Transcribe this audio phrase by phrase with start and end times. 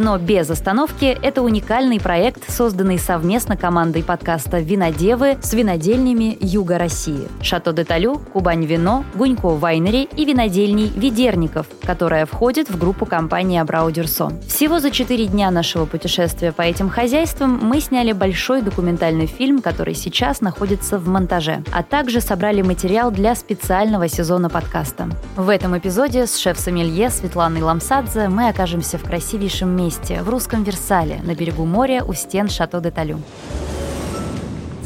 [0.00, 7.28] «Вино без остановки»— это уникальный проект, созданный совместно командой подкаста «Винодевы» с винодельнями Юга России.
[7.42, 13.58] Шато де Талю, Кубань Вино, Гунько Вайнери и винодельней Ведерников, которая входит в группу компании
[13.58, 14.40] Абраудерсон.
[14.48, 19.94] Всего за четыре дня нашего путешествия по этим хозяйствам мы сняли большой документальный фильм, который
[19.94, 25.10] сейчас находится в монтаже, а также собрали материал для специального сезона подкаста.
[25.36, 31.20] В этом эпизоде с шеф-сомелье Светланой Ламсадзе мы окажемся в красивейшем месте, в русском Версале,
[31.22, 33.20] на берегу моря у стен Шато де Талю.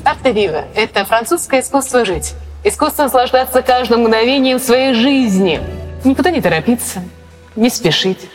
[0.05, 2.35] Арте Вива– это французское искусство жить.
[2.65, 5.61] Искусство наслаждаться каждым мгновением своей жизни.
[6.05, 7.03] Никуда не торопиться,
[7.57, 8.29] не спешить.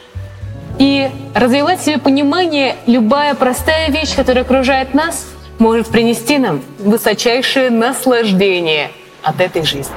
[0.77, 5.25] И развивать себе понимание, любая простая вещь, которая окружает нас,
[5.59, 9.93] может принести нам высочайшее наслаждение от этой жизни.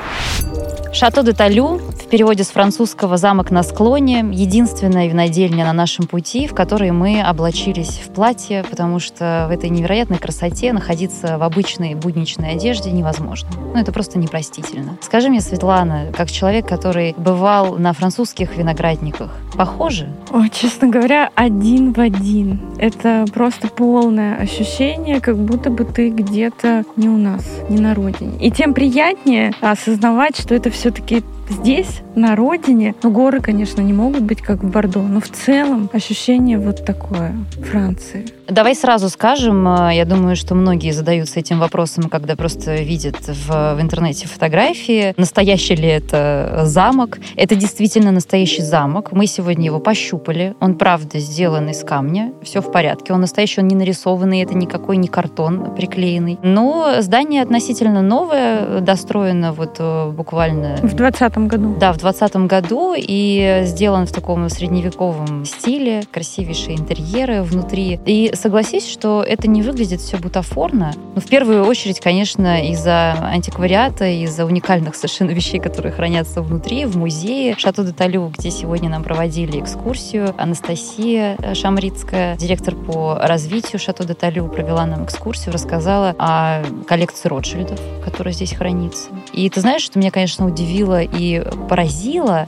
[0.93, 1.81] Шато де Талю
[2.13, 8.03] переводе с французского «замок на склоне» единственная винодельня на нашем пути, в которой мы облачились
[8.05, 13.49] в платье, потому что в этой невероятной красоте находиться в обычной будничной одежде невозможно.
[13.57, 14.99] Ну, это просто непростительно.
[15.01, 20.11] Скажи мне, Светлана, как человек, который бывал на французских виноградниках, похоже?
[20.31, 22.61] О, честно говоря, один в один.
[22.77, 28.37] Это просто полное ощущение, как будто бы ты где-то не у нас, не на родине.
[28.39, 34.23] И тем приятнее осознавать, что это все-таки здесь, на родине, ну, горы, конечно, не могут
[34.23, 37.35] быть как в Бордо, но в целом ощущение вот такое
[37.71, 38.27] Франции.
[38.49, 43.75] Давай сразу скажем, э, я думаю, что многие задаются этим вопросом, когда просто видят в,
[43.75, 47.19] в интернете фотографии, настоящий ли это замок.
[47.37, 49.13] Это действительно настоящий замок.
[49.13, 50.55] Мы сегодня его пощупали.
[50.61, 52.33] Он, правда, сделан из камня.
[52.43, 53.15] Все в порядке.
[53.15, 56.39] Он настоящий, он не нарисованный, это никакой не картон приклеенный.
[56.43, 60.77] Но здание относительно новое, достроено вот э, буквально...
[60.83, 61.77] В 20 году.
[61.81, 66.03] Да, в 20 году и сделан в таком средневековом стиле.
[66.11, 68.01] Красивейшие интерьеры внутри.
[68.05, 70.93] И согласись, что это не выглядит все бутафорно.
[70.97, 76.85] Но ну, в первую очередь, конечно, из-за антиквариата, из-за уникальных совершенно вещей, которые хранятся внутри,
[76.85, 77.55] в музее.
[77.57, 80.35] Шато де Талю, где сегодня нам проводили экскурсию.
[80.37, 87.81] Анастасия Шамрицкая, директор по развитию Шато де Талю, провела нам экскурсию, рассказала о коллекции Ротшильдов,
[88.05, 89.11] которая здесь хранится.
[89.33, 91.92] И ты знаешь, что меня, конечно, удивило и поразило.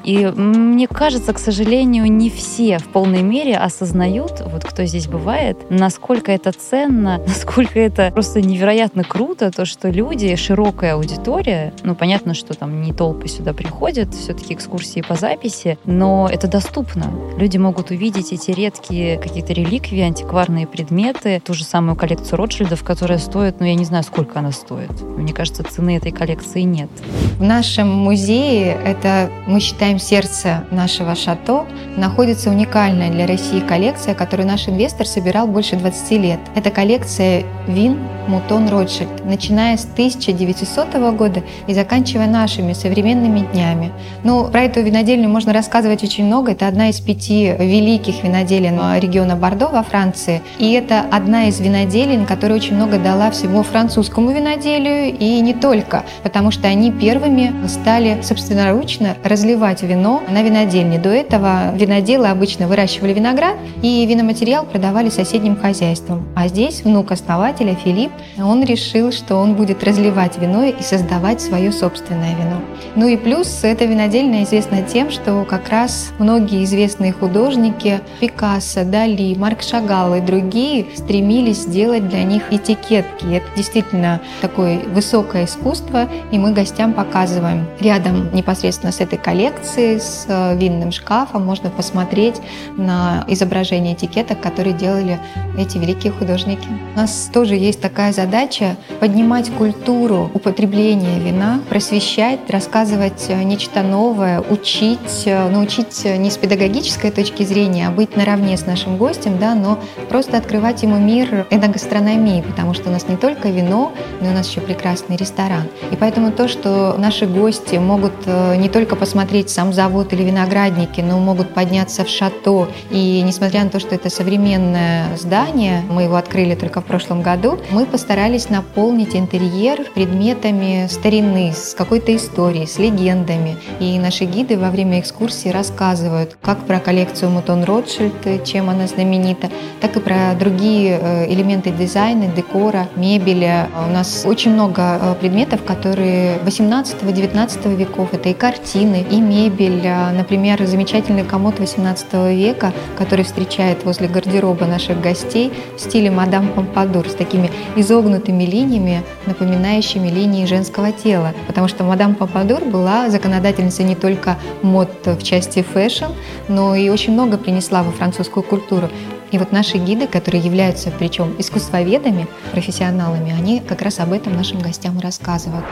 [0.05, 5.59] И мне кажется, к сожалению, не все в полной мере осознают, вот кто здесь бывает,
[5.71, 12.35] насколько это ценно, насколько это просто невероятно круто, то, что люди, широкая аудитория, ну, понятно,
[12.35, 17.13] что там не толпы сюда приходят, все-таки экскурсии по записи, но это доступно.
[17.37, 23.19] Люди могут увидеть эти редкие какие-то реликвии, антикварные предметы, ту же самую коллекцию Ротшильдов, которая
[23.19, 25.03] стоит, ну, я не знаю, сколько она стоит.
[25.03, 26.91] Мне кажется, цены этой коллекции нет.
[27.39, 34.49] В нашем музее, это мы считаем сердце нашего шато, находится уникальная для России коллекция, которую
[34.49, 36.41] наш инвестор собирал больше больше 20 лет.
[36.55, 43.93] Это коллекция вин Мутон Ротшильд, начиная с 1900 года и заканчивая нашими современными днями.
[44.23, 46.53] Ну, про эту винодельню можно рассказывать очень много.
[46.53, 50.43] Это одна из пяти великих виноделин региона Бордо во Франции.
[50.59, 56.05] И это одна из виноделин, которая очень много дала всему французскому виноделию и не только,
[56.23, 60.99] потому что они первыми стали собственноручно разливать вино на винодельне.
[60.99, 66.29] До этого виноделы обычно выращивали виноград и виноматериал продавали соседним хозяйствам.
[66.37, 71.73] А здесь внук основателя Филипп он решил, что он будет разливать вино и создавать свое
[71.73, 72.61] собственное вино.
[72.97, 79.35] Ну и плюс эта винодельня известна тем, что как раз многие известные художники Пикассо, Дали,
[79.37, 83.27] Марк Шагал и другие стремились сделать для них этикетки.
[83.35, 87.67] Это действительно такое высокое искусство, и мы гостям показываем.
[87.81, 92.41] Рядом непосредственно с этой коллекцией, с э, винным шкафом можно посмотреть
[92.77, 95.19] на изображение этикеток, которые делали
[95.59, 96.67] эти великие художники.
[96.95, 104.41] У нас тоже есть такая задача поднимать культуру употребления вина, просвещать, рассказывать э, нечто новое,
[104.41, 109.55] учить, э, научить не с педагогической точки зрения, а быть наравне с нашим гостем, да,
[109.55, 109.79] но
[110.09, 114.49] просто открывать ему мир эногастрономии, потому что у нас не только вино, но у нас
[114.49, 115.65] еще прекрасный ресторан.
[115.91, 121.19] И поэтому то, что наши гости могут не только посмотреть сам завод или виноградники, но
[121.19, 122.69] могут подняться в шато.
[122.91, 127.59] И несмотря на то, что это современное здание, мы его открыли только в прошлом году,
[127.71, 133.57] мы постарались наполнить интерьер предметами старины, с какой-то историей, с легендами.
[133.81, 139.51] И наши гиды во время экскурсии рассказывают как про коллекцию Мутон Ротшильд, чем она знаменита,
[139.81, 143.67] так и про другие э, элементы дизайна, декора, мебели.
[143.89, 148.09] У нас очень много э, предметов, которые работы 18-19 веков.
[148.13, 149.87] Это и картины, и мебель.
[149.87, 156.49] А, например, замечательный комод 18 века, который встречает возле гардероба наших гостей в стиле мадам
[156.49, 161.33] Помпадур с такими изогнутыми линиями, напоминающими линии женского тела.
[161.47, 166.13] Потому что мадам Помпадур была законодательницей не только мод в части fashion,
[166.49, 168.89] но и очень много принесла во французскую культуру.
[169.35, 174.61] И вот наши гиды, которые являются причем искусствоведами, профессионалами, они как раз об этом нашим
[174.61, 175.65] гостям рассказывают.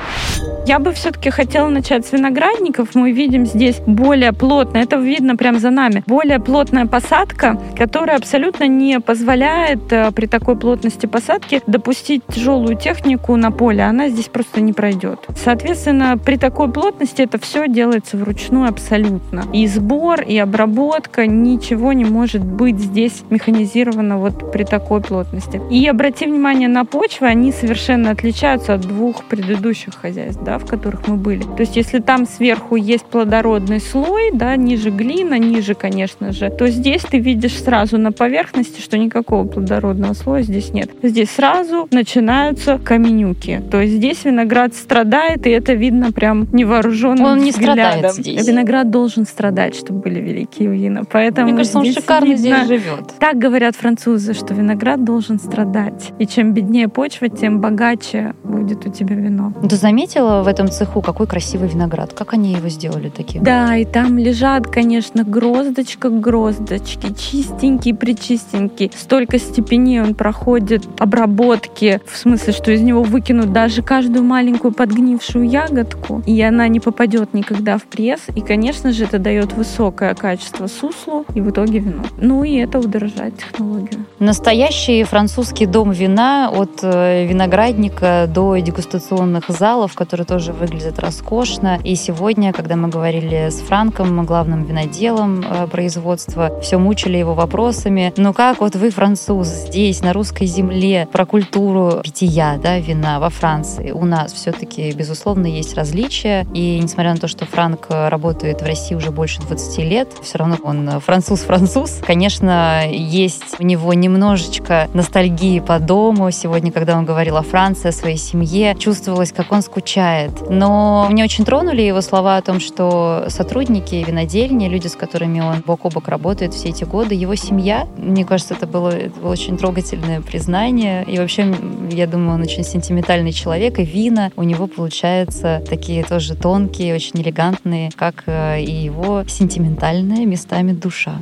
[0.66, 2.96] Я бы все-таки хотела начать с виноградников.
[2.96, 8.66] Мы видим здесь более плотно, это видно прямо за нами, более плотная посадка, которая абсолютно
[8.66, 13.84] не позволяет э, при такой плотности посадки допустить тяжелую технику на поле.
[13.84, 15.20] Она здесь просто не пройдет.
[15.36, 19.44] Соответственно, при такой плотности это все делается вручную абсолютно.
[19.52, 25.60] И сбор, и обработка, ничего не может быть здесь механизировано механизировано вот при такой плотности.
[25.70, 31.06] И обрати внимание на почвы, они совершенно отличаются от двух предыдущих хозяйств, да, в которых
[31.08, 31.42] мы были.
[31.42, 36.68] То есть если там сверху есть плодородный слой, да, ниже глина, ниже, конечно же, то
[36.68, 40.90] здесь ты видишь сразу на поверхности, что никакого плодородного слоя здесь нет.
[41.02, 43.62] Здесь сразу начинаются каменюки.
[43.70, 47.84] То есть здесь виноград страдает, и это видно прям невооруженным Он не взглядом.
[47.84, 48.48] страдает здесь.
[48.48, 51.02] Виноград должен страдать, чтобы были великие вина.
[51.10, 53.14] Поэтому Мне кажется, он здесь шикарно видно здесь живет.
[53.18, 56.12] так говорят французы, что виноград должен страдать.
[56.20, 59.52] И чем беднее почва, тем богаче будет у тебя вино.
[59.68, 62.12] Ты заметила в этом цеху, какой красивый виноград?
[62.12, 63.42] Как они его сделали таким?
[63.42, 68.92] Да, и там лежат, конечно, гроздочка к гроздочке, чистенький, причистенький.
[68.96, 75.48] Столько степеней он проходит обработки, в смысле, что из него выкинут даже каждую маленькую подгнившую
[75.48, 78.20] ягодку, и она не попадет никогда в пресс.
[78.36, 82.04] И, конечно же, это дает высокое качество суслу и в итоге вино.
[82.18, 84.04] Ну и это удорожает технологию.
[84.18, 91.78] Настоящий французский дом вина от э, виноградника до дегустационных залов, которые тоже выглядят роскошно.
[91.84, 98.12] И сегодня, когда мы говорили с Франком, главным виноделом э, производства, все мучили его вопросами.
[98.16, 103.30] Ну как вот вы, француз, здесь, на русской земле, про культуру питья, да, вина во
[103.30, 103.90] Франции.
[103.90, 106.46] У нас все-таки, безусловно, есть различия.
[106.54, 110.56] И несмотря на то, что Франк работает в России уже больше 20 лет, все равно
[110.62, 112.00] он француз-француз.
[112.06, 112.82] Конечно,
[113.12, 116.30] есть у него немножечко ностальгии по дому.
[116.30, 120.32] Сегодня, когда он говорил о Франции, о своей семье, чувствовалось, как он скучает.
[120.48, 125.60] Но меня очень тронули его слова о том, что сотрудники винодельни, люди, с которыми он
[125.60, 129.32] бок о бок работает все эти годы, его семья, мне кажется, это было, это было
[129.32, 131.04] очень трогательное признание.
[131.04, 131.54] И вообще,
[131.90, 137.20] я думаю, он очень сентиментальный человек, и вина у него получаются такие тоже тонкие, очень
[137.20, 141.18] элегантные, как э, и его сентиментальная местами душа.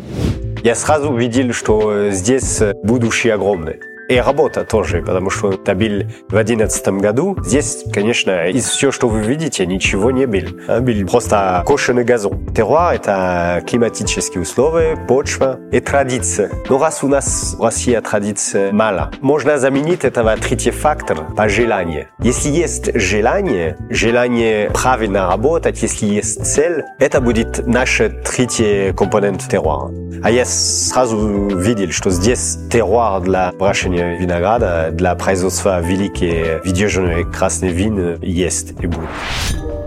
[0.62, 3.78] Я сразу видел, что здесь будущее огромное.
[4.10, 7.36] И работа тоже, потому что был в 2011 году.
[7.44, 10.48] Здесь, конечно, из всего, что вы видите, ничего не было.
[10.66, 12.44] А, Был просто кошеный газон.
[12.52, 16.50] Терруар— это климатические условия, почва и традиция.
[16.68, 22.08] Но раз у нас в России традиции мало, можно заменить этого третий фактор по желанию.
[22.18, 29.92] Если есть желание, желание правильно работать, если есть цель, это будет наш третий компонент терруара.
[30.24, 31.16] А я сразу
[31.56, 33.52] видел, что здесь терруар для
[34.00, 39.08] выращивания винограда, для производства великие видержанные красные вина есть и будет.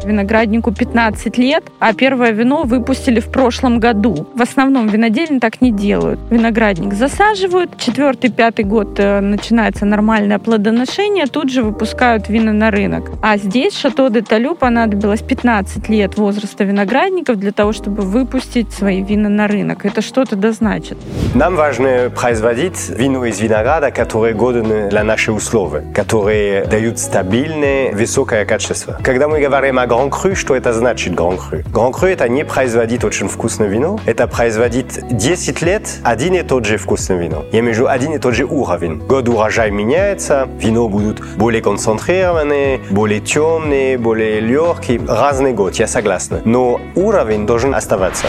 [0.05, 4.27] Винограднику 15 лет, а первое вино выпустили в прошлом году.
[4.35, 6.19] В основном винодельни так не делают.
[6.29, 13.11] Виноградник засаживают, четвертый, пятый год э, начинается нормальное плодоношение, тут же выпускают вина на рынок.
[13.21, 19.01] А здесь Шато де Талю понадобилось 15 лет возраста виноградников для того, чтобы выпустить свои
[19.01, 19.85] вина на рынок.
[19.85, 20.97] Это что-то да значит.
[21.35, 28.45] Нам важно производить вино из винограда, которые годны для наших условий, которые дают стабильное, высокое
[28.45, 28.99] качество.
[29.03, 31.63] Когда мы говорим о Grand Cru, что это значит Grand Cru?
[31.71, 36.65] Grand Cru это не производить очень вкусное вино, это производить 10 лет один и тот
[36.65, 37.45] же вкусное вино.
[37.51, 38.97] Я имею в виду один и тот же уровень.
[38.97, 44.99] Год урожай меняется, вино будут более концентрированные, более темные, более легкие.
[45.07, 46.41] Разный год, я согласна.
[46.43, 48.25] Но уровень должен оставаться.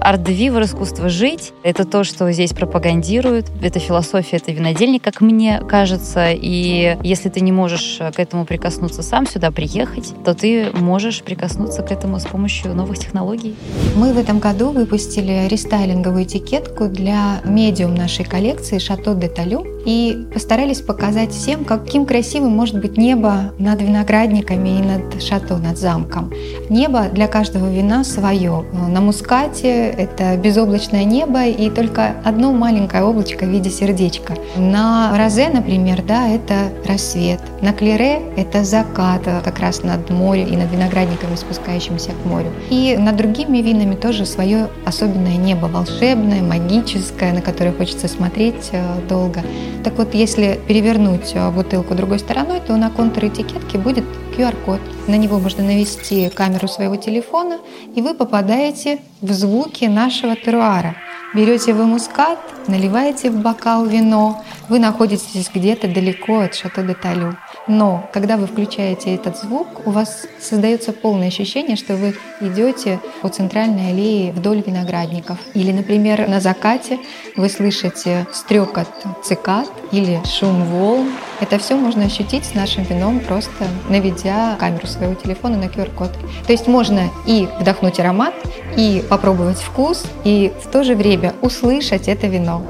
[0.00, 3.46] Арт-девивер, искусство жить, это то, что здесь пропагандируют.
[3.62, 6.32] Это философия, это винодельник, как мне кажется.
[6.32, 11.82] И если ты не можешь к этому прикоснуться сам, сюда приехать, то ты можешь прикоснуться
[11.82, 13.56] к этому с помощью новых технологий.
[13.96, 19.77] Мы в этом году выпустили рестайлинговую этикетку для медиум нашей коллекции «Шато де Талю».
[19.88, 25.78] И постарались показать всем, каким красивым может быть небо над виноградниками и над шато, над
[25.78, 26.30] замком.
[26.68, 28.66] Небо для каждого вина свое.
[28.86, 34.34] На мускате это безоблачное небо и только одно маленькое облачко в виде сердечка.
[34.58, 37.40] На розе, например, да, это рассвет.
[37.62, 42.52] На клере это закат как раз над морем и над виноградниками, спускающимися к морю.
[42.68, 48.82] И над другими винами тоже свое особенное небо, волшебное, магическое, на которое хочется смотреть э,
[49.08, 49.40] долго.
[49.84, 54.04] Так вот, если перевернуть э, бутылку другой стороной, то на контур этикетки будет
[54.36, 54.80] QR-код.
[55.06, 57.58] На него можно навести камеру своего телефона,
[57.94, 60.96] и вы попадаете в звуки нашего теруара.
[61.34, 67.36] Берете вы мускат, наливаете в бокал вино, вы находитесь где-то далеко от Шато де Талю.
[67.68, 73.28] Но когда вы включаете этот звук, у вас создается полное ощущение, что вы идете по
[73.28, 75.38] центральной аллее вдоль виноградников.
[75.52, 76.98] Или, например, на закате
[77.36, 78.88] вы слышите стрекот
[79.22, 81.10] цикад или шум волн.
[81.40, 86.10] Это все можно ощутить с нашим вином, просто наведя камеру своего телефона на QR-код.
[86.46, 88.34] То есть можно и вдохнуть аромат,
[88.76, 92.62] и попробовать вкус, и в то же время услышать это вино.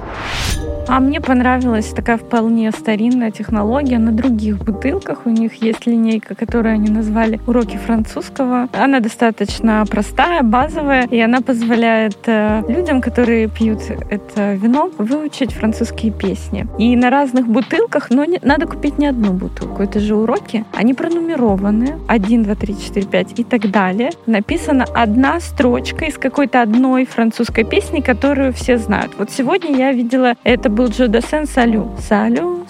[0.88, 3.98] А мне понравилась такая вполне старинная технология.
[3.98, 8.68] На других бутылках у них есть линейка, которую они назвали «Уроки французского».
[8.72, 16.10] Она достаточно простая, базовая, и она позволяет э, людям, которые пьют это вино, выучить французские
[16.10, 16.66] песни.
[16.78, 19.82] И на разных бутылках, но не, надо купить не одну бутылку.
[19.82, 20.64] Это же уроки.
[20.72, 21.98] Они пронумерованы.
[22.08, 24.10] 1, 2, 3, 4, 5 и так далее.
[24.24, 29.12] Написана одна строчка из какой-то одной французской песни, которую все знают.
[29.18, 31.90] Вот сегодня я видела это был Джо Десен «Салю».
[32.08, 32.64] «Салю,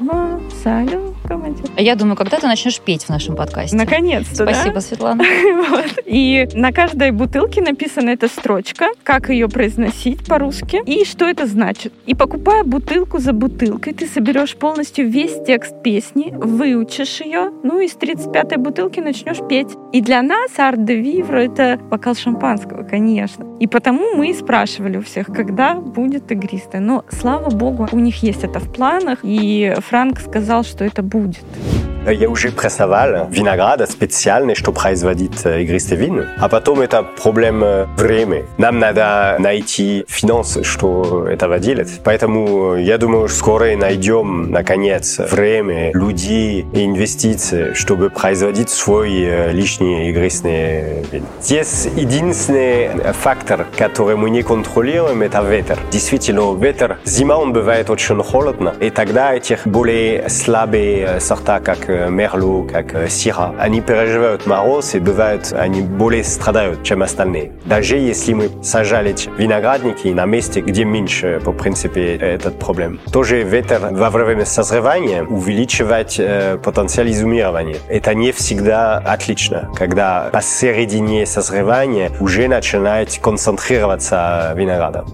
[0.00, 1.64] moi, салю, командир».
[1.76, 3.76] Я думаю, когда ты начнешь петь в нашем подкасте.
[3.76, 4.80] Наконец-то, Спасибо, да?
[4.80, 5.24] Светлана.
[5.68, 5.98] Вот.
[6.06, 11.92] И на каждой бутылке написана эта строчка, как ее произносить по-русски и что это значит.
[12.06, 17.88] И покупая бутылку за бутылкой, ты соберешь полностью весь текст песни, выучишь ее, ну и
[17.88, 19.70] с 35-й бутылки начнешь петь.
[19.92, 23.44] И для нас арт де вивро— это бокал шампанского, конечно.
[23.60, 26.80] И потому мы и спрашивали у всех, когда будет игристое.
[26.80, 31.44] Но, слава богу, у них есть это в планах, и Франк сказал, что это будет.
[32.06, 36.26] Я уже прессовал винограда специальный, что производит игристый вин.
[36.38, 38.44] А потом это проблема времени.
[38.58, 42.00] Нам надо найти финансы, что этого делать.
[42.04, 51.04] Поэтому я думаю, скоро найдем, наконец, время, людей и инвестиции, чтобы производить свой личный игристый
[51.10, 51.24] вин.
[51.40, 55.78] Здесь единственный фактор, который мы не контролируем, это ветер.
[55.90, 62.66] Действительно, ветер, зима он бывает очень холодно, и тогда этих более слабые сорта, как Мерло,
[62.66, 67.52] как Сира, они переживают мороз и бывают, они более страдают, чем остальные.
[67.64, 73.00] Даже если мы сажали виноградники на месте, где меньше, по принципе, этот проблем.
[73.12, 77.76] Тоже ветер во время созревания увеличивает э, потенциал изумирования.
[77.88, 85.04] Это не всегда отлично, когда посередине созревания уже начинает концентрироваться винограда.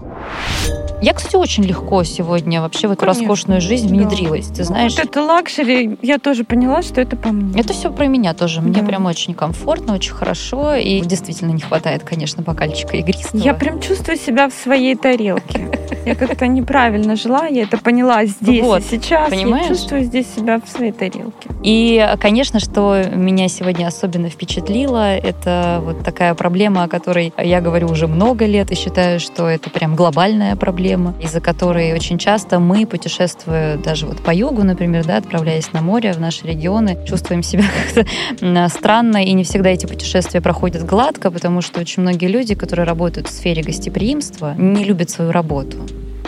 [1.00, 3.94] Я, кстати, очень легко сегодня вообще в эту Конечно, роскошную жизнь да.
[3.94, 4.46] внедрилась.
[4.48, 7.60] Ты знаешь, Вот это luxury, я тоже поняла, что это по мне.
[7.60, 8.60] это все про меня тоже.
[8.60, 8.86] Мне Да.
[8.86, 10.74] прям очень комфортно, очень хорошо.
[10.74, 13.40] И действительно не хватает, конечно, бокальчика игристого.
[13.40, 15.68] Я прям чувствую себя в своей тарелке.
[16.04, 19.30] Я как-то неправильно жила, я это поняла здесь Вот, и сейчас.
[19.30, 19.66] понимаешь?
[19.68, 21.48] Я чувствую здесь себя в своей тарелке.
[21.62, 27.88] И, конечно, что меня сегодня особенно впечатлило, это вот такая проблема, о которой я говорю
[27.88, 32.86] уже много лет и считаю, что это прям глобальная проблема, из-за которой очень часто мы,
[32.86, 37.64] путешествуя даже вот по югу, например, да, отправляясь на море в наши регионы, чувствуем себя
[37.94, 42.86] как-то странно, и не всегда эти путешествия проходят гладко, потому что очень многие люди, которые
[42.86, 45.78] работают в сфере гостеприимства, не любят свою работу.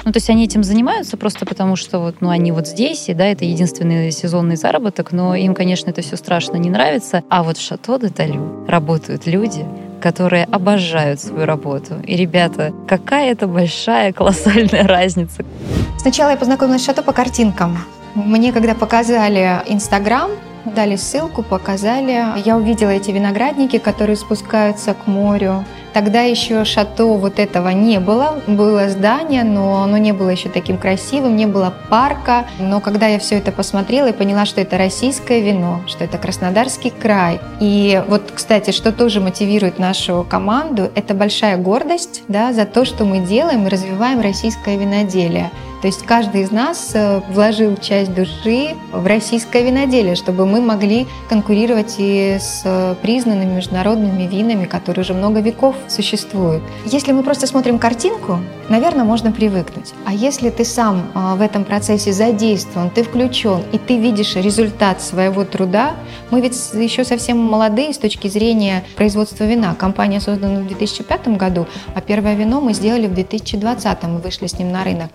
[0.04, 3.14] Ну, то есть они этим занимаются просто потому, что вот, ну, они вот здесь, и
[3.14, 7.22] да, это единственный сезонный заработок, но им, конечно, это все страшно не нравится.
[7.28, 9.66] А вот в Шато де Талю работают люди,
[10.00, 11.94] которые обожают свою работу.
[12.06, 15.44] И, ребята, какая это большая, колоссальная разница.
[15.98, 17.78] Сначала я познакомилась с Шато по картинкам.
[18.14, 20.30] Мне когда показали Инстаграм,
[20.64, 25.64] дали ссылку, показали, я увидела эти виноградники, которые спускаются к морю.
[25.92, 28.40] Тогда еще шато вот этого не было.
[28.46, 32.46] Было здание, но оно не было еще таким красивым, не было парка.
[32.58, 36.90] Но когда я все это посмотрела и поняла, что это российское вино, что это Краснодарский
[36.90, 37.40] край.
[37.58, 43.04] И вот, кстати, что тоже мотивирует нашу команду, это большая гордость да, за то, что
[43.04, 45.50] мы делаем и развиваем российское виноделие.
[45.80, 51.06] То есть каждый из нас э, вложил часть души в российское виноделие, чтобы мы могли
[51.28, 56.62] конкурировать и с э, признанными международными винами, которые уже много веков существуют.
[56.84, 59.94] Если мы просто смотрим картинку, наверное, можно привыкнуть.
[60.04, 65.00] А если ты сам э, в этом процессе задействован, ты включен, и ты видишь результат
[65.00, 65.94] своего труда,
[66.30, 69.74] мы ведь еще совсем молодые с точки зрения производства вина.
[69.74, 74.58] Компания создана в 2005 году, а первое вино мы сделали в 2020 мы вышли с
[74.58, 75.10] ним на рынок.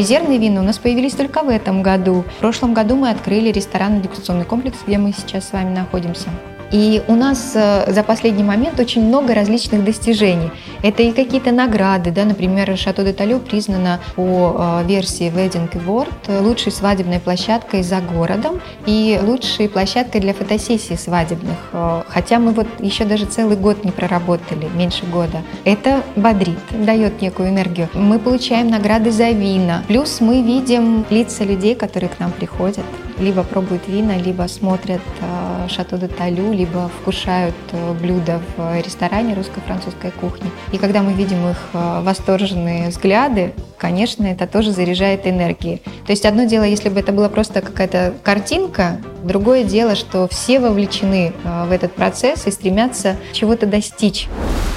[0.00, 2.24] Резервные вина у нас появились только в этом году.
[2.38, 6.30] В прошлом году мы открыли ресторанно-дегустационный комплекс, где мы сейчас с вами находимся.
[6.72, 10.50] И у нас э, за последний момент очень много различных достижений.
[10.82, 16.42] Это и какие-то награды, да, например, Шато де Талю признана по э, версии Wedding Award
[16.42, 21.58] лучшей свадебной площадкой за городом и лучшей площадкой для фотосессий свадебных.
[21.72, 25.42] Э, хотя мы вот еще даже целый год не проработали, меньше года.
[25.64, 27.88] Это бодрит, дает некую энергию.
[27.94, 29.82] Мы получаем награды за вина.
[29.88, 32.84] Плюс мы видим лица людей, которые к нам приходят
[33.20, 39.34] либо пробуют вина, либо смотрят э, Шато де Талю, либо вкушают э, блюда в ресторане
[39.34, 40.50] русско-французской кухни.
[40.72, 45.82] И когда мы видим их э, восторженные взгляды, конечно, это тоже заряжает энергией.
[46.06, 50.58] То есть одно дело, если бы это была просто какая-то картинка, другое дело, что все
[50.58, 54.28] вовлечены в этот процесс и стремятся чего-то достичь.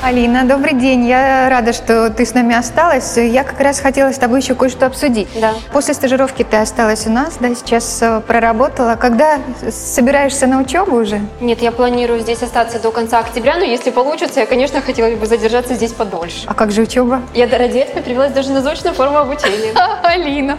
[0.03, 1.05] Алина, добрый день.
[1.05, 3.15] Я рада, что ты с нами осталась.
[3.15, 5.29] Я как раз хотела с тобой еще кое-что обсудить.
[5.39, 5.53] Да.
[5.71, 8.97] После стажировки ты осталась у нас, да, сейчас проработала.
[8.97, 9.39] Когда
[9.71, 11.21] собираешься на учебу уже?
[11.39, 15.25] Нет, я планирую здесь остаться до конца октября, но если получится, я, конечно, хотела бы
[15.25, 16.43] задержаться здесь подольше.
[16.47, 17.21] А как же учеба?
[17.33, 19.71] Я ради этого привелась даже на заочную форму обучения.
[20.03, 20.57] Алина,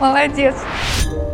[0.00, 0.54] молодец.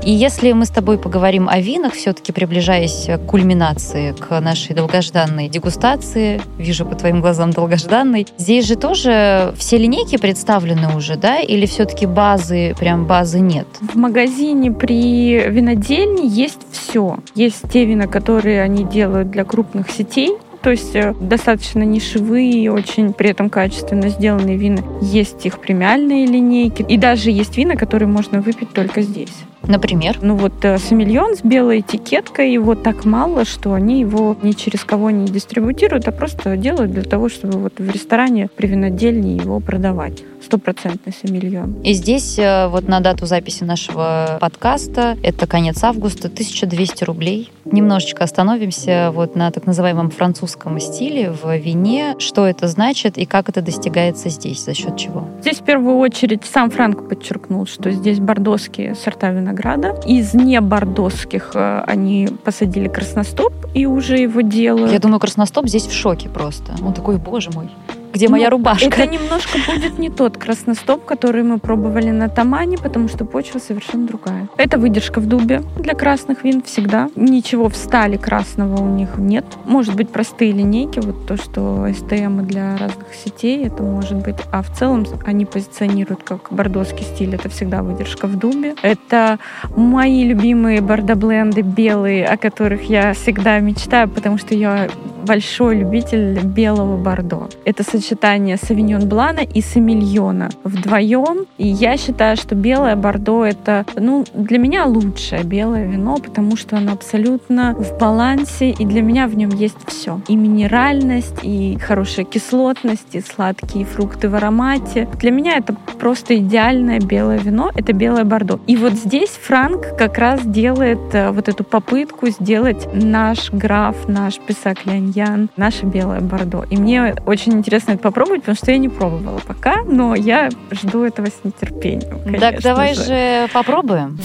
[0.05, 5.49] И если мы с тобой поговорим о винах, все-таки приближаясь к кульминации, к нашей долгожданной
[5.49, 11.39] дегустации, вижу по твоим глазам долгожданной, здесь же тоже все линейки представлены уже, да?
[11.39, 13.69] Или все-таки базы, прям базы нет?
[13.81, 17.19] В магазине при винодельне есть все.
[17.37, 23.13] Есть те вина, которые они делают для крупных сетей, то есть э, достаточно нишевые, очень
[23.13, 24.83] при этом качественно сделанные вина.
[25.01, 29.35] Есть их премиальные линейки, и даже есть вина, которые можно выпить только здесь.
[29.67, 30.19] Например?
[30.23, 34.85] Ну вот э, Самильон с белой этикеткой, его так мало, что они его ни через
[34.85, 39.61] кого не дистрибутируют, а просто делают для того, чтобы вот в ресторане при винодельне его
[39.61, 40.23] продавать.
[40.53, 41.81] Стопроцентный Самильон.
[41.83, 47.51] И здесь э, вот на дату записи нашего подкаста, это конец августа, 1200 рублей.
[47.65, 52.17] Немножечко остановимся вот на так называемом французском стиле в вине.
[52.19, 55.27] Что это значит и как это достигается здесь, за счет чего?
[55.41, 59.99] Здесь в первую очередь сам Франк подчеркнул, что здесь бордоские сорта винограда.
[60.05, 64.93] Из небордосских э, они посадили красностоп и уже его делают.
[64.93, 66.75] Я думаю, красностоп здесь в шоке просто.
[66.85, 67.71] Он такой, боже мой
[68.13, 68.87] где моя ну, рубашка.
[68.87, 74.07] Это немножко будет не тот красностоп, который мы пробовали на Тамане, потому что почва совершенно
[74.07, 74.49] другая.
[74.57, 77.09] Это выдержка в дубе для красных вин всегда.
[77.17, 79.45] Ничего в стали красного у них нет.
[79.65, 84.37] Может быть, простые линейки, вот то, что STM для разных сетей, это может быть.
[84.51, 87.35] А в целом они позиционируют как бордоский стиль.
[87.35, 88.75] Это всегда выдержка в дубе.
[88.83, 89.39] Это
[89.77, 94.89] мои любимые бордобленды белые, о которых я всегда мечтаю, потому что я
[95.25, 97.49] большой любитель белого бордо.
[97.65, 101.47] Это сочетание савиньон блана и самильона вдвоем.
[101.59, 106.77] И я считаю, что белое бордо это, ну, для меня лучшее белое вино, потому что
[106.77, 110.21] оно абсолютно в балансе, и для меня в нем есть все.
[110.29, 115.09] И минеральность, и хорошая кислотность, и сладкие фрукты в аромате.
[115.19, 118.61] Для меня это просто идеальное белое вино, это белое бордо.
[118.67, 124.39] И вот здесь Франк как раз делает э, вот эту попытку сделать наш граф, наш
[124.39, 126.65] писак Ляньян, наше белое бордо.
[126.71, 131.05] И мне очень интересно это попробовать, потому что я не пробовала пока, но я жду
[131.05, 132.41] этого с нетерпением.
[132.41, 134.19] Так давай же, же попробуем.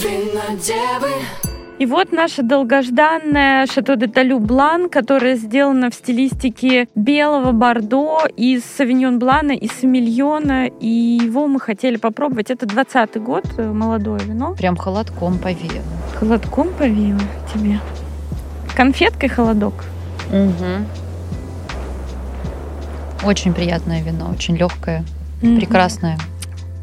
[1.79, 8.63] И вот наша долгожданная Шато де Талю Блан, которая сделана в стилистике белого бордо из
[8.65, 10.67] Савиньон Блана и Самильона.
[10.67, 12.49] И его мы хотели попробовать.
[12.49, 14.55] Это 20 год, э, молодое вино.
[14.57, 15.85] Прям холодком повеяло.
[16.19, 17.21] Холодком повеяло
[17.53, 17.79] тебе.
[18.75, 19.73] Конфеткой холодок.
[20.31, 21.06] Угу.
[23.23, 25.03] Очень приятное вино, очень легкое,
[25.41, 25.57] mm-hmm.
[25.57, 26.17] прекрасное.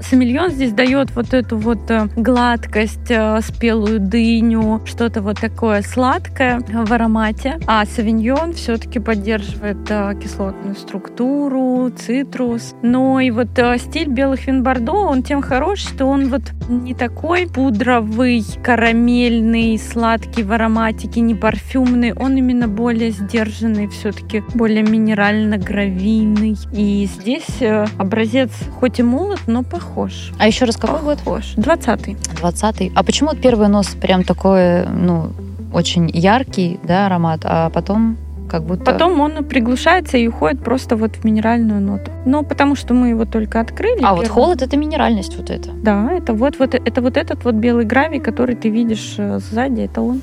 [0.09, 6.61] Сомельон здесь дает вот эту вот э, гладкость, э, спелую дыню, что-то вот такое сладкое
[6.61, 7.59] в аромате.
[7.67, 12.75] А савиньон все-таки поддерживает э, кислотную структуру, цитрус.
[12.83, 17.47] Но и вот стиль белых вин Бордо, он тем хорош, что он вот не такой
[17.47, 22.13] пудровый, карамельный, сладкий в ароматике, не парфюмный.
[22.13, 26.59] Он именно более сдержанный, все-таки более минерально-гравийный.
[26.73, 27.63] И здесь
[27.97, 30.33] образец хоть и молод, но похож похож.
[30.39, 31.19] А еще раз какой год?
[31.19, 31.55] Похож.
[31.57, 32.17] 20-й.
[32.43, 32.93] 20-й.
[32.95, 35.31] А почему вот первый нос прям такой, ну,
[35.73, 38.17] очень яркий, да, аромат, а потом
[38.49, 38.85] как будто...
[38.85, 42.11] Потом он приглушается и уходит просто вот в минеральную ноту.
[42.27, 44.03] Ну, потому что мы его только открыли.
[44.03, 44.35] А вот первым.
[44.35, 45.71] холод это минеральность вот это.
[45.71, 49.81] Да, это вот, вот, это вот этот вот белый гравий, который ты видишь э, сзади,
[49.81, 50.21] это он.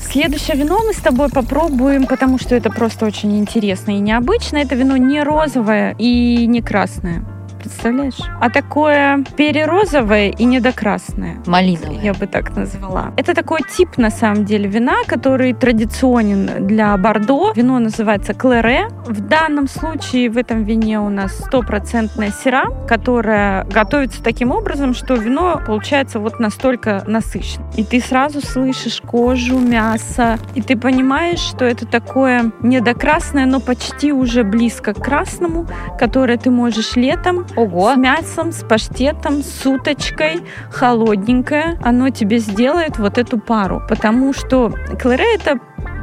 [0.00, 4.58] Следующее вино мы с тобой попробуем, потому что это просто очень интересно и необычно.
[4.58, 7.24] Это вино не розовое и не красное.
[7.58, 8.18] Представляешь?
[8.40, 11.36] А такое перерозовое и недокрасное.
[11.46, 12.00] Малиновое.
[12.00, 13.12] Я бы так назвала.
[13.16, 17.52] Это такой тип, на самом деле, вина, который традиционен для Бордо.
[17.54, 18.88] Вино называется клере.
[19.06, 25.14] В данном случае в этом вине у нас стопроцентная сера, которая готовится таким образом, что
[25.14, 27.68] вино получается вот настолько насыщенным.
[27.76, 34.12] И ты сразу слышишь кожу, мясо, и ты понимаешь, что это такое недокрасное, но почти
[34.12, 35.66] уже близко к красному,
[35.98, 37.94] которое ты можешь летом Ого.
[37.94, 41.78] с мясом, с паштетом, с уточкой, холодненькое.
[41.82, 43.82] Оно тебе сделает вот эту пару.
[43.88, 45.58] Потому что клере это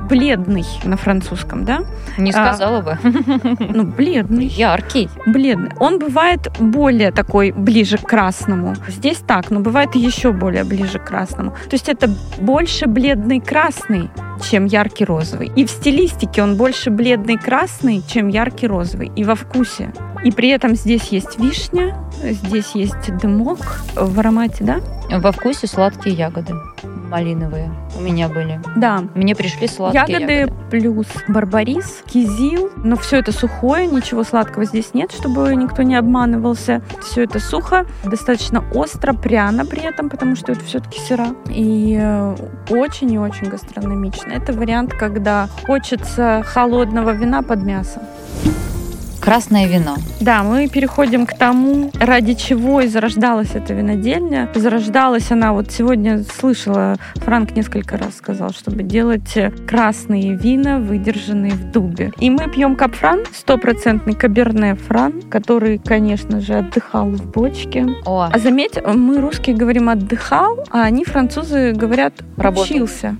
[0.09, 1.79] бледный на французском, да?
[2.17, 2.33] Не А.
[2.53, 2.97] сказала бы.
[3.59, 4.45] Ну, бледный.
[4.45, 5.09] Яркий.
[5.25, 5.71] Бледный.
[5.79, 8.75] Он бывает более такой ближе к красному.
[8.87, 11.51] Здесь так, но бывает еще более ближе к красному.
[11.51, 14.11] То есть это больше бледный красный,
[14.47, 15.51] чем яркий розовый.
[15.55, 19.11] И в стилистике он больше бледный красный, чем яркий розовый.
[19.15, 19.91] И во вкусе.
[20.25, 23.59] И при этом здесь есть вишня, здесь есть дымок
[23.95, 24.81] в аромате, да?
[25.19, 26.53] Во вкусе сладкие ягоды.
[26.83, 27.71] Малиновые.
[27.95, 28.59] У меня были.
[28.75, 29.03] Да.
[29.13, 30.53] Мне пришли сладкие Ягоды, ягоды.
[30.71, 32.71] плюс барбарис, кизил.
[32.77, 36.81] Но все это сухое, ничего сладкого здесь нет, чтобы никто не обманывался.
[37.01, 41.27] Все это сухо, достаточно остро, пряно при этом, потому что это все-таки сыра.
[41.49, 42.35] И э,
[42.71, 44.31] очень и очень гастрономично.
[44.31, 48.01] Это вариант, когда хочется холодного вина под мясо.
[49.25, 49.95] Красное вино.
[50.21, 54.51] Да, мы переходим к тому, ради чего и зарождалась эта винодельня.
[54.53, 59.35] Зарождалась она, вот сегодня слышала, Франк несколько раз сказал, чтобы делать
[59.67, 62.11] красные вина, выдержанные в дубе.
[62.19, 67.87] И мы пьем капфран, стопроцентный каберне фран, который, конечно же, отдыхал в бочке.
[68.05, 72.63] О, А заметь, мы русские говорим отдыхал, а они, французы, говорят Работал.
[72.75, 73.15] учился.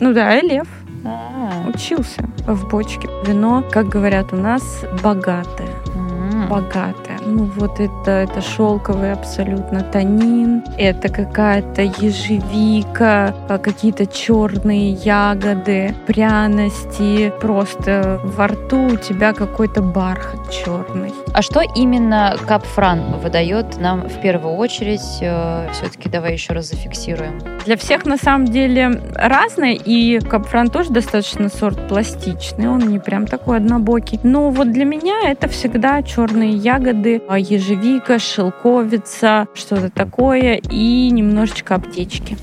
[0.00, 0.68] Ну да, Элев
[1.04, 3.08] а, учился в бочке.
[3.26, 4.62] Вино, как говорят у нас,
[5.02, 6.48] богатое м.
[6.48, 7.18] богатая.
[7.26, 17.32] Ну вот это, это шелковый абсолютно танин, это какая-то ежевика, а, какие-то черные ягоды, пряности.
[17.40, 21.12] Просто во рту у тебя какой-то бархат черный.
[21.32, 25.00] А что именно Капфран выдает нам в первую очередь?
[25.00, 27.53] Все-таки давай еще раз зафиксируем.
[27.64, 33.26] Для всех на самом деле разное, и капфран тоже достаточно сорт пластичный, он не прям
[33.26, 34.20] такой однобокий.
[34.22, 41.76] Но вот для меня это всегда черные ягоды, а, ежевика, шелковица, что-то такое, и немножечко
[41.76, 42.36] аптечки.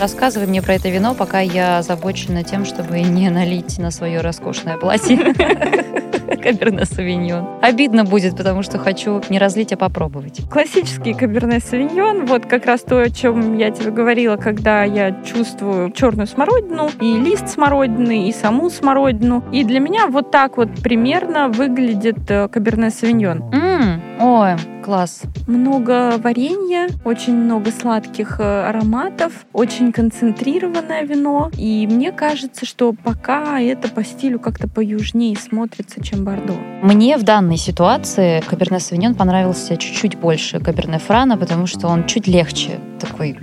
[0.00, 4.78] Рассказывай мне про это вино, пока я озабочена тем, чтобы не налить на свое роскошное
[4.78, 5.18] платье.
[6.42, 7.46] Каберне Савиньон.
[7.62, 10.40] Обидно будет, потому что хочу не разлить, а попробовать.
[10.50, 15.90] Классический каберне савиньон, вот как раз то, о чем я тебе говорила, когда я чувствую
[15.92, 19.44] черную смородину, и лист смородины, и саму смородину.
[19.52, 23.42] И для меня вот так вот примерно выглядит э, каберне савиньон.
[24.20, 24.56] Ой,
[24.88, 25.20] класс.
[25.46, 31.50] Много варенья, очень много сладких э, ароматов, очень концентрированное вино.
[31.58, 36.54] И мне кажется, что пока это по стилю как-то поюжнее смотрится, чем Бордо.
[36.82, 42.26] Мне в данной ситуации Каберне Савиньон понравился чуть-чуть больше Каберне Франа, потому что он чуть
[42.26, 43.36] легче, такой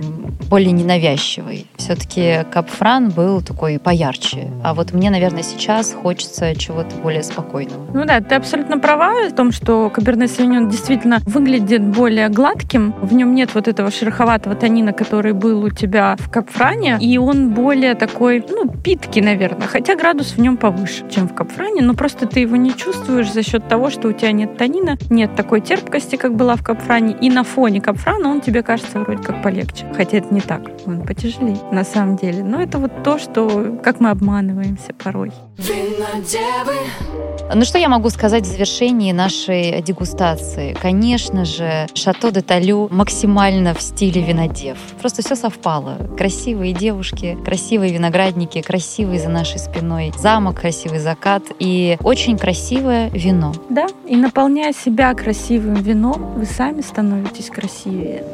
[0.48, 1.66] более ненавязчивый.
[1.76, 4.50] Все-таки Капфран был такой поярче.
[4.62, 7.86] А вот мне, наверное, сейчас хочется чего-то более спокойного.
[7.92, 12.94] Ну да, ты абсолютно права в том, что Каберне Савиньон действительно выглядит более гладким.
[13.02, 16.96] В нем нет вот этого шероховатого танина, который был у тебя в Капфране.
[16.98, 19.66] И он более такой, ну, питкий, наверное.
[19.66, 21.82] Хотя градус в нем повыше, чем в Капфране.
[21.82, 25.36] Но просто ты его не чувствуешь за счет того, что у тебя нет танина, нет
[25.36, 27.14] такой терпкости, как была в Капфране.
[27.20, 29.84] И на фоне Капфрана он тебе кажется вроде как полегче.
[29.94, 30.62] Хотя это не так.
[30.86, 32.42] Он потяжелее на самом деле.
[32.42, 35.32] Но это вот то, что как мы обманываемся порой.
[37.54, 40.74] Ну что я могу сказать в завершении нашей дегустации?
[40.80, 44.76] Конечно же, Шато де Талю максимально в стиле винодев.
[45.00, 45.98] Просто все совпало.
[46.16, 53.52] Красивые девушки, красивые виноградники, красивый за нашей спиной замок, красивый закат и очень красивое вино.
[53.70, 58.24] Да, и наполняя себя красивым вином, вы сами становитесь красивее.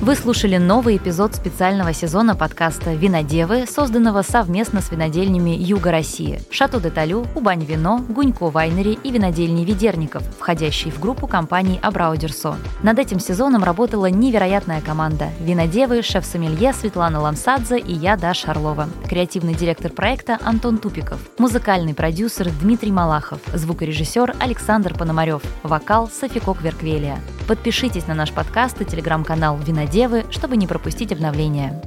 [0.00, 6.78] Вы слушали новый эпизод специального сезона подкаста «Винодевы», созданного совместно с винодельнями Юга России, Шато
[6.78, 12.56] де Талю, Убань Вино, Гунько Вайнери и винодельни Ведерников, входящие в группу компаний Абраудерсо.
[12.82, 19.54] Над этим сезоном работала невероятная команда– винодевы, шеф-сомелье Светлана Ламсадзе и я, Даша Орлова, креативный
[19.54, 27.18] директор проекта Антон Тупиков, музыкальный продюсер Дмитрий Малахов, звукорежиссер Александр Пономарев, вокал Софико Кверквелия.
[27.46, 31.82] Подпишитесь на наш подкаст и телеграм-канал «Винодевы», чтобы не пропустить обновления.